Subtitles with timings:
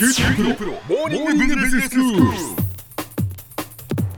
[0.00, 2.22] 九州大学モーニングビジネススクール。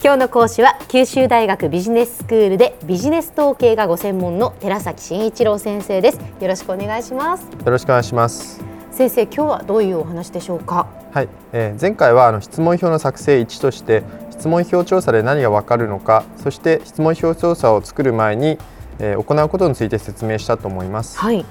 [0.01, 8.63] 今日の講師は九州大学ビジネススクールでビジネス統計がご専門の寺崎真一郎先生ですよろしくお願いしますよろしくお願いします。
[8.93, 10.87] 先生今日はどういうお話でしょうか？
[11.11, 18.57] はい、えー前回はあの質問票の作成1として質問票調査で何がわかるのか、そして質問票調査を作る前に、
[19.01, 21.19] えー行うことについて説明したと思います。
[21.19, 21.45] はい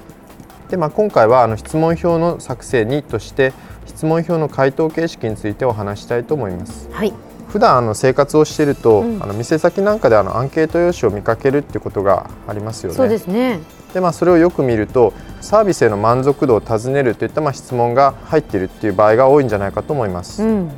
[0.72, 3.52] で、まあ今回はあの質問票の作成2として
[3.84, 6.88] 質問票の回答形式についてお話したいと思います。
[6.90, 7.12] はい。
[7.48, 9.22] 普段あの生活をしていると、うん。
[9.22, 12.96] あの店先なんかであのアンケート用紙を見かけるっていうことがありますよね。
[12.96, 13.60] そうですね。
[13.92, 20.70] でまあ、それをよく見るとサービスへの満足度を尋ねるといったまあ質問が入っているっていう場合が多いんじゃないかと思います、うん。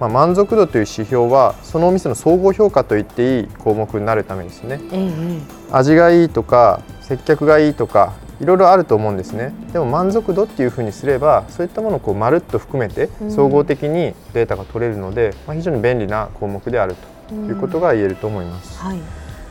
[0.00, 4.80] まあ、満足度という指標はそのお店の総合評価と言っていい項目になるためですね。
[4.90, 5.62] えええ。
[5.70, 6.80] 味がいいとか
[7.16, 9.52] 接客がいいとかいろいろあると思うんですね。
[9.72, 13.30] でも満足度っていうふうにすればそういったものをこうまるっと含めてうん。
[13.30, 16.96] 総合的にデータが取れるので、まあ、非常に便利な項目である
[17.28, 18.98] ということが言えると思います、はい。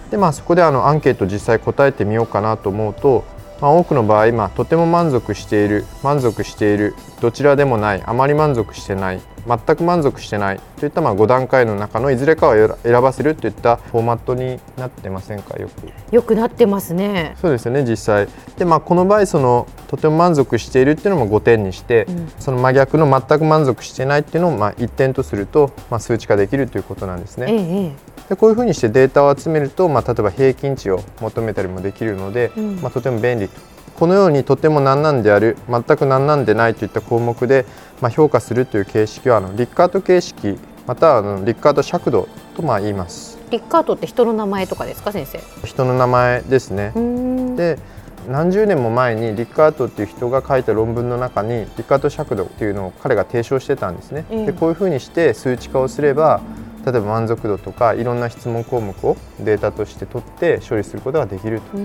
[0.09, 3.23] でまあそこであのアンケート実際答えてみようかなと思うと、
[3.61, 15.57] まあ、多くの場合、まあ、とても満足している満足しているどちらでもないあまり満足してない全く満足してないといったまあ5段階の中のいずれかを選選ばせるといったフォーマットになってませんか？
[15.57, 16.13] よく。
[16.15, 17.35] よくなってますね。
[17.41, 18.27] そうですよね実際。
[18.57, 22.31] で、まあ、この場合そのとても満足しているっていうのも5点にして、うん。
[22.39, 27.47] その真逆の全く満足していないっていうのをまあ1点とすると、まあ、数値化できるということなんですね。
[27.49, 28.11] えええ。
[28.29, 32.75] でこういうふうにしてデータを集めると、まあ、例えば平均値を求めたりもできるので、うん。
[32.81, 33.59] まあ、とても便利と
[34.01, 37.67] このようにとても何なんである全く何なんでないといった項目で、
[38.01, 40.57] まあ、評価するという形式はあのリッカート形式
[40.87, 43.37] またはあのリッカート尺度とまあ言います。
[43.51, 45.39] リッカートって人の名前とかですか先生？
[45.67, 46.93] 人の名前ですね。
[47.55, 47.77] で
[48.27, 54.25] 何十年も前にリッカートっていう人が書いた論文の中にリッカート尺度っていうのを彼が提唱してたんですね。
[54.31, 54.45] ええ。
[54.47, 56.41] でこういうふうにして数値化をすれば
[56.87, 61.77] 例えば満足度とかいろんな質問項目をデータとして取って処理することができると、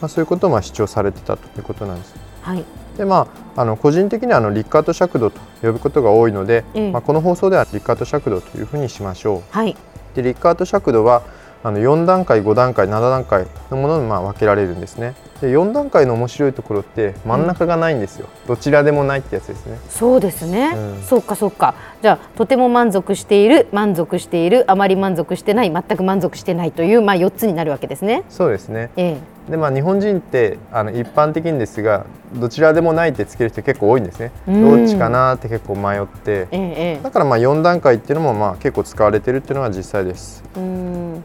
[0.00, 2.14] まあ、そういうことをまあ主張されてたということなんです。
[2.42, 2.64] はい
[2.96, 9.42] でまあ、あの個人的にはあのリッカート尺度と呼ぶことが多いので、ええまあ、この放送ではリッカート尺度というふうにしましょう。
[9.50, 9.76] はい
[10.14, 11.22] でリッカート尺度は
[11.62, 19.78] あの4段階5段階7段階のものにまあ分けられるんですねで4段階の面白いところって真ん中がないんですよ、どちらでもないってやつですね。
[19.88, 21.02] そうですね、うん。
[21.02, 21.74] そうかそうか。
[22.02, 28.24] じゃあとても満足している満足しているあまり満足してない全く満足してないというまあ4つになるわけですね。
[28.28, 28.90] そうですね。
[28.96, 29.18] え
[29.48, 29.50] え。
[29.50, 34.30] でまあ日本人ってあの一般的にですがどちらでもないってつける人結構多いんですね。
[34.46, 34.78] うん。
[34.78, 36.48] どっちかなって結構迷って。
[36.52, 40.44] えだからまあ4段階っていうのもまあ結構使われてるっていうのが実際です。
[40.54, 41.22] うーん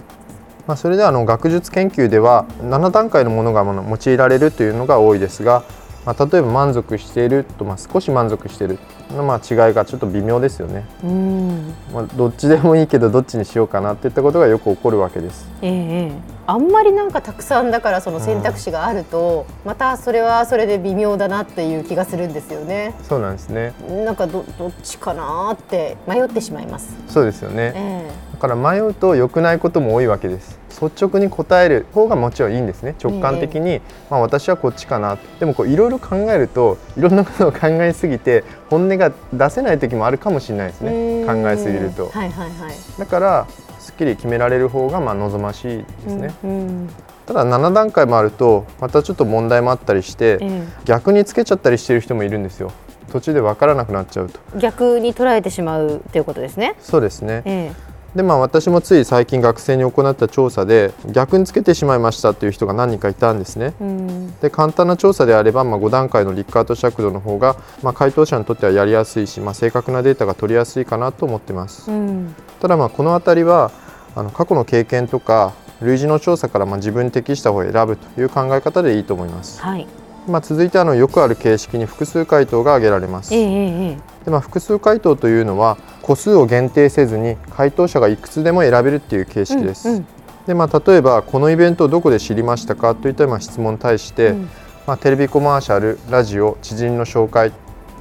[0.68, 5.64] まあ、それであの学術研究では7段階のものが用いられるというのが多いですが、
[6.06, 8.80] まあ、例えば満足していると、まあ、少し満足している。
[9.14, 11.74] のまあ違いがちょっと微妙ですよね、うーん。
[11.94, 15.48] まあ、どっちでもいいけどどっちにしようかなっていったことがよく起こるわけです。
[15.62, 15.76] えええ
[16.08, 16.12] え。
[16.48, 22.94] あんまりなんかたくさんだからその選択肢があると、またそれはそれで微妙だなっていう気がするんですよね。
[23.04, 23.74] そうなんですね。
[24.04, 26.96] なんかどどっちかなって迷ってしまいます。
[27.08, 27.74] そうですよね。
[27.76, 30.60] えだから迷うと良くないことも多いわけです。
[30.70, 32.94] 率直に答える方がもちろんいいんですね。
[33.02, 33.80] 直感的に、
[34.10, 42.10] まあ、私はこっちかなでもこういろいろ考えるといろんなことを考えすぎて本音が出せない時もあるかもしれないですえね考えすぎると。
[42.10, 42.76] はいはいはい。
[43.00, 43.48] だから
[43.80, 46.90] すっきり決められる方がまあ望ましいですね、うんうん。
[47.26, 52.74] ただ7段階もあるとまたちょっと問題もあったりしてえ逆につけちゃったりしてる人もいるんですよ。
[53.14, 54.42] 途中で分からなくなっちゃうと。
[54.58, 56.76] え逆に捉えてしまうということですね。
[56.82, 57.44] そうですね。
[57.46, 57.72] え
[58.16, 63.74] でまあ私もつい最近学生に行った調査で逆につけてしまいましたという人が何人かいたんですね。
[63.82, 64.40] えうん。
[64.40, 71.92] で簡単な調査であれば、まあ、5段階のリッカート尺度の方が、まあ、回答者にとってはやりやすいし、まあ、正確なデータが取りやすいかなと思ってます。
[71.92, 72.34] うん。
[72.62, 73.72] ただまあこの辺りは
[74.16, 79.86] あの過去の経験とか類似の調査からまあ自分に適した方を選ぶという考え方でいいと思います、はい
[80.28, 83.34] まあ、続いてあのよくある形式に複数回答が挙げられます。
[83.34, 90.08] えええええで、まあ、複数回答というのは個数を限定せずに回答者がいくつでも選べるっていう形式です、うんうん。
[90.48, 94.50] でまあ、例えばこのイベントをどこで知りましたかといったまあ質問に対して、うん。
[94.88, 97.52] まあ、テレビコマーシャルラジオ知人の紹介、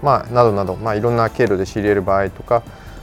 [0.03, 2.63] まあ、などなど、まあ、いろんな経路で知り得る場合とか、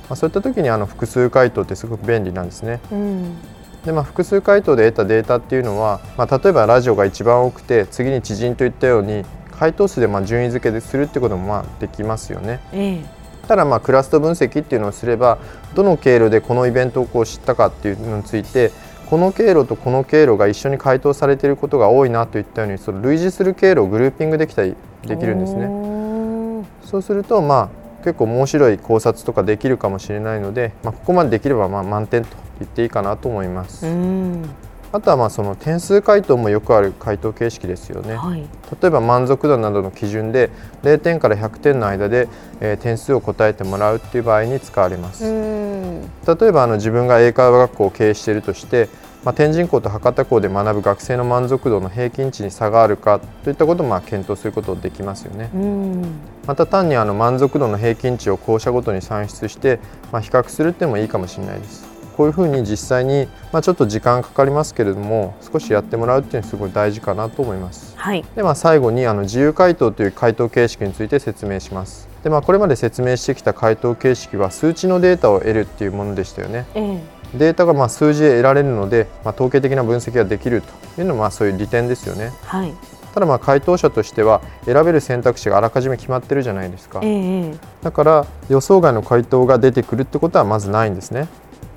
[0.09, 2.79] まあ、そういった時にあの複数回答ってすごく便利なんですね。
[2.91, 3.37] うん
[3.85, 12.59] でまあ、複数回答で得たデータっていうのは、まあ、例えばラジオが一番多くて次に知人といったように回答数でまあ順位付けでするってこともまあできますよね。
[12.73, 13.03] え
[13.47, 15.39] ただまあクラスト分析っていうのをすれば
[15.73, 18.71] どの経路でこのイベントをこう知ったかっていうのについて
[19.07, 26.67] この経路とこの経路が一緒に回答されていることが多いなといったようにその類似する経路をグルーピングできたりえできるんですね。
[26.85, 33.85] そうするとまあ結構面白い考察とかできるかもしれないので、まあ、ここまでできればまあ満点と言っていいかなと思います。
[33.85, 34.49] うん
[34.93, 38.15] あとはまあその点数回答もよくある回答形式ですよね。
[38.15, 38.41] はい
[38.81, 40.49] 例えば満足度などの基準で
[40.83, 42.27] 0点から100点の間で、
[42.59, 45.25] えー点数を答えてもらうっていう場合に使われます。
[45.25, 48.89] うん例えばあの自分が英会話学校を経営しているとして、
[49.23, 55.51] まあ、天神校と博多校で学ぶ学生の満足度の平均値に差があるかといったこともまあ検討することできますよね。
[55.53, 59.79] うんまた単にあの満足度の平均値を校舎ごとに算出して、
[60.11, 61.85] まあ、比較するってもいいかもしれないです。
[62.17, 67.93] こういうふうに実際に、まあ、ちょっと時間かかりますけれども少しやってもらうっていうのはすごい大事かなと思います。
[67.95, 72.09] はいで、まあ、最後にあの自由回答という回答形式について説明します。
[72.23, 76.65] で、まあ、これまで説明してきた回答形式は数値のデータを得るっていうものでしたよね。
[76.73, 80.61] ええデータがまあ数字で得られるので、まあ、統計的な分析ができる
[80.95, 82.31] というのはまあそういう利点ですよね。
[82.43, 82.73] はい
[83.13, 87.49] ただまあ回答者としては選べる選択肢があらかじめ決まってるじゃないですかえ。
[87.49, 91.27] えだから予想外の回答が出てくるってことはまずないんですね。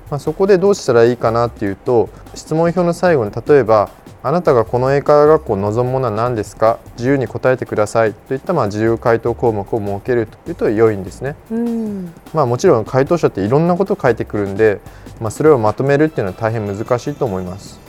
[0.09, 3.89] まあ、そこでどうしたらいいかなっていうと質問票の最後に例えば
[4.25, 6.79] 「あなたがこの英会話学校を望むものは何ですか？
[6.97, 11.35] 自由に答えてください」といったまあ自由回答項目を設けるというと良いんですね。
[11.51, 14.79] うんまあ、もちろん回答者っていろんなことを書いてくるんで、
[15.21, 17.79] まあ、それをまとめるっていうのは大変難しいと思います。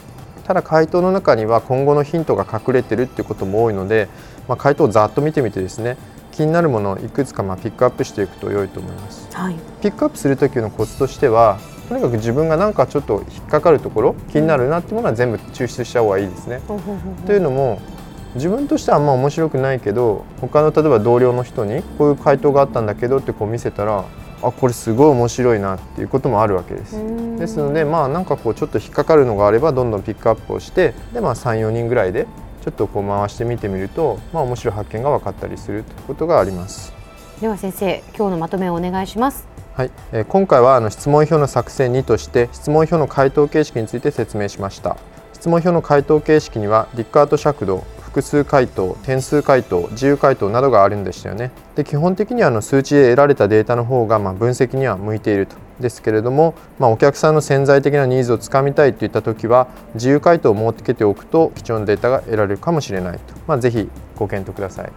[0.43, 4.07] ただ回答の中には今後のヒントが隠れてるっていうことも多いので、
[4.47, 5.97] まあ、回答をざっと見てみてですね
[6.31, 9.27] 気になるものをいくつかまあピックアップしていくと良いと思います。
[9.33, 11.57] はいピックアップする時のコツとしては
[11.89, 16.61] とにかく自分が何かちょっと引っかかるところ気になるなっていうものは全部抽出した方がいいですね。
[17.25, 17.79] というのも
[18.35, 24.03] 自分としてはあんま面白くないけど他の例えば同僚の人にこういう回答があったんだけどってこう見せたら
[24.43, 26.97] あこれすごい面白いなっていうこともあるわけです。
[26.97, 32.27] うんですのでまあなんかこうちょっと引っかかるのがあればどんどんピックアップをしてでまあ34人ぐらいで
[32.63, 36.93] ちょっとこう回してみてみるとまあ面白い発見が分かったりするということがあります。
[37.39, 44.97] では先生今日のまとめをお願いしますはい、え今回はあの質問票の作成2として質問票の回答形式について説明しました。
[45.33, 51.51] 質問票の回答形式にはリッカート尺度複数回答点数回答自由回答などがあるんでしたよね。
[51.75, 55.55] で基本的にはあの数値で得られたデータの方がま分析には向いていると。
[55.79, 64.91] ですけれども、まあ、お客さんの潜在的なニーズをつかみたいといった時は自由回答を設けておくと貴重なデータが得られるかもしれないと、まあ、ぜひご検討ください。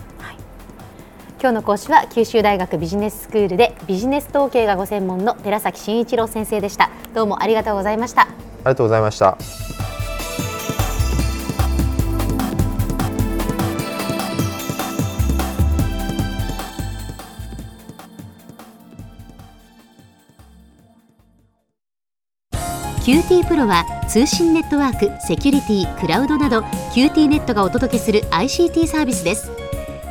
[1.41, 6.91] 今日の講師は九州大学ビジネススクールでビジネス統計がご専門の寺崎真一郎先生でした。
[7.15, 8.25] どうもありがとうございました。
[8.25, 9.39] ありがとうございました。
[23.03, 26.61] QT プロは通信ネットワーク、セキュリティ、クラウドなど
[26.95, 29.60] QT ネットがお届けする ICT サービスです